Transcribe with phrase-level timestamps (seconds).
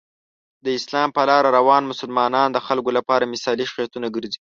[0.65, 4.39] د اسلام په لاره روان مسلمانان د خلکو لپاره مثالي شخصیتونه ګرځي.